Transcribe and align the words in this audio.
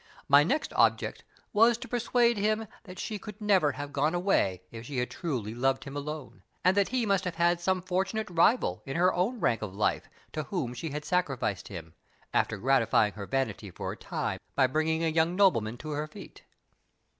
My 0.27 0.43
next 0.43 0.73
object 0.73 1.23
was 1.53 1.77
to 1.77 1.87
persuade 1.87 2.35
him 2.35 2.67
that 2.85 2.97
she 2.97 3.19
could 3.19 3.39
never 3.39 3.73
have 3.73 3.93
gone 3.93 4.15
away 4.15 4.63
if 4.71 4.87
she 4.87 4.97
had 4.97 5.11
truly 5.11 5.53
loved 5.53 5.83
him 5.83 5.95
alone; 5.95 6.41
and 6.65 6.75
that 6.75 6.87
he 6.89 7.05
must 7.05 7.23
have 7.23 7.35
had 7.35 7.61
some 7.61 7.83
fortunate 7.83 8.27
rival 8.31 8.81
in 8.87 8.95
her 8.95 9.13
own 9.13 9.39
rank 9.39 9.61
of 9.61 9.75
life, 9.75 10.09
to 10.33 10.41
whom 10.41 10.73
she 10.73 10.89
had 10.89 11.05
sacrificed 11.05 11.67
him, 11.67 11.93
after 12.33 12.57
gratifying 12.57 13.13
her 13.13 13.27
vanity 13.27 13.69
for 13.69 13.91
a 13.91 13.95
time 13.95 14.39
by 14.55 14.65
bringing 14.65 15.03
a 15.03 15.07
young 15.07 15.35
nobleman 15.35 15.77
to 15.77 15.91
her 15.91 16.07
feet. 16.07 16.41